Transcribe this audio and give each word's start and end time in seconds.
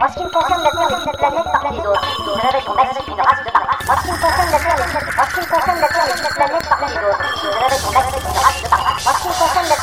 En 0.00 0.08
ce 0.08 0.14
qui 0.14 0.24
me 0.24 0.30
concerne, 0.30 0.62
la 0.62 0.70
Terre 0.70 0.88
est 0.88 1.04
une 1.04 1.12
planète 1.12 1.44
parmi 1.52 1.76
les 1.76 1.86
autres. 1.86 2.00
Une 2.24 2.40
race 2.40 2.64
une 2.64 2.72
race 2.72 2.96
de 2.96 3.12
barbares. 3.12 3.76
En 3.84 3.96
ce 3.96 4.00
qui 4.00 4.08
me 4.08 4.16
concerne, 4.16 4.48
la 4.48 5.88
Terre 5.88 6.08
est 6.08 6.20
une 6.20 6.34
planète 6.40 6.66
parmi 6.70 6.88
les 6.88 7.04
autres. 7.04 7.20
Une 7.44 7.60
race 7.60 7.84
une 7.84 7.92
race 7.92 8.08
de 8.08 8.20
barbares. 8.24 8.96
En 9.04 9.12
ce 9.12 9.20
qui 9.20 9.28
me 9.28 9.36
concerne, 9.36 9.68
la 9.68 9.76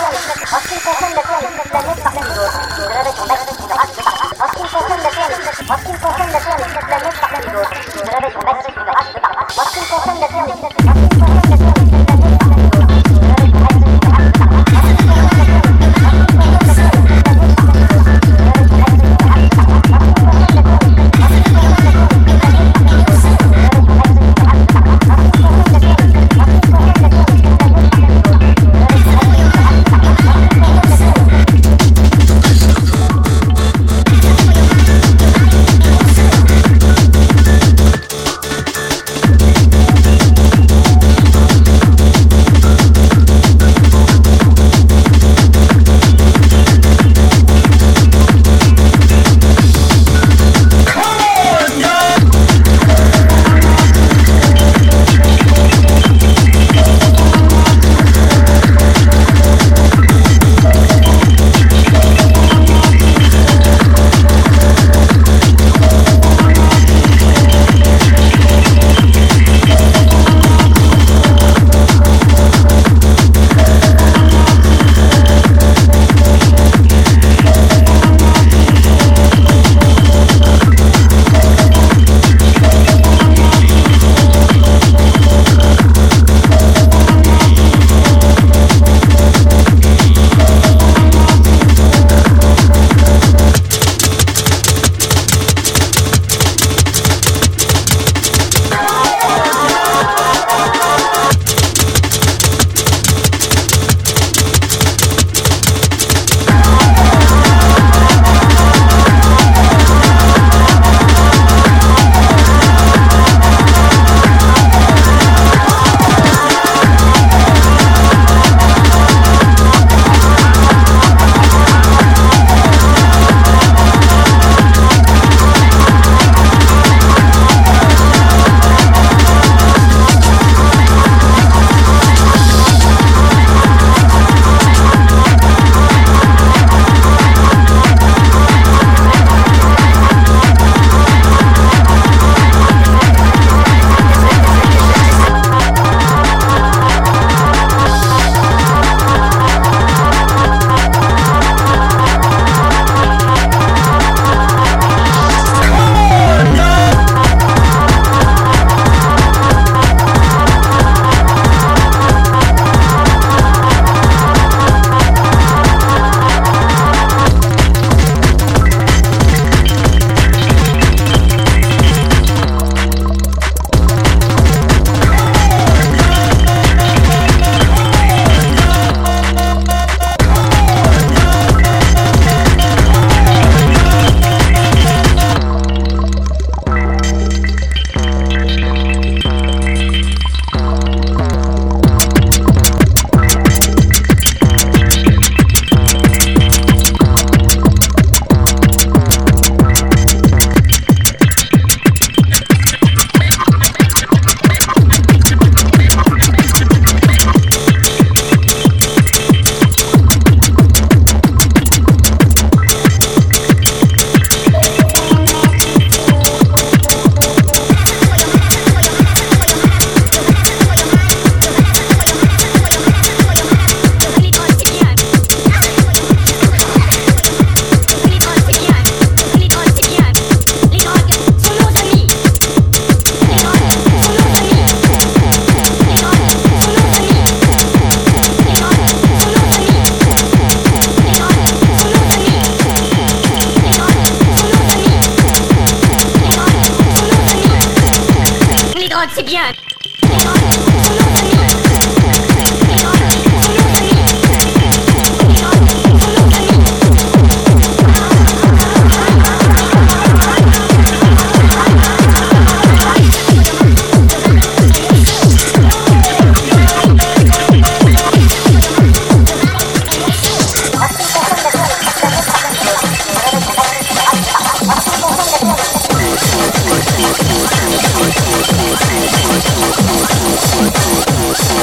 Lord, 248.98 249.12
c'est 249.14 249.24
bien. 249.24 249.44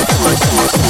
Let's 0.06 0.77
go. 0.77 0.84